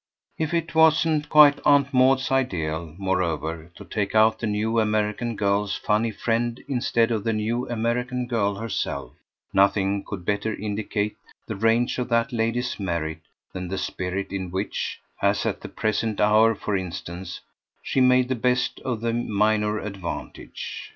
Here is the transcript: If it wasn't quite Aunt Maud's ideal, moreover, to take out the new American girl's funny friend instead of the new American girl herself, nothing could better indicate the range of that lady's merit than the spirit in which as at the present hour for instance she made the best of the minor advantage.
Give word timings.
If 0.39 0.51
it 0.51 0.73
wasn't 0.73 1.29
quite 1.29 1.59
Aunt 1.63 1.93
Maud's 1.93 2.31
ideal, 2.31 2.95
moreover, 2.97 3.69
to 3.75 3.85
take 3.85 4.15
out 4.15 4.39
the 4.39 4.47
new 4.47 4.79
American 4.79 5.35
girl's 5.35 5.75
funny 5.75 6.09
friend 6.09 6.59
instead 6.67 7.11
of 7.11 7.23
the 7.23 7.33
new 7.33 7.69
American 7.69 8.25
girl 8.25 8.55
herself, 8.55 9.13
nothing 9.53 10.03
could 10.03 10.25
better 10.25 10.55
indicate 10.55 11.17
the 11.45 11.55
range 11.55 11.99
of 11.99 12.09
that 12.09 12.33
lady's 12.33 12.79
merit 12.79 13.19
than 13.53 13.67
the 13.67 13.77
spirit 13.77 14.31
in 14.31 14.49
which 14.49 14.99
as 15.21 15.45
at 15.45 15.61
the 15.61 15.69
present 15.69 16.19
hour 16.19 16.55
for 16.55 16.75
instance 16.75 17.41
she 17.83 18.01
made 18.01 18.27
the 18.27 18.33
best 18.33 18.79
of 18.79 19.01
the 19.01 19.13
minor 19.13 19.77
advantage. 19.77 20.89